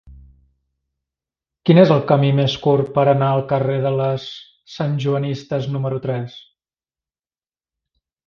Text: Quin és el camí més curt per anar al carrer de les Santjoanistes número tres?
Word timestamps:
Quin 1.69 1.79
és 1.81 1.91
el 1.95 1.99
camí 2.11 2.31
més 2.39 2.55
curt 2.63 2.89
per 2.95 3.03
anar 3.11 3.27
al 3.33 3.43
carrer 3.53 3.77
de 3.85 3.91
les 3.99 4.25
Santjoanistes 4.77 5.69
número 5.75 6.01
tres? 6.07 6.41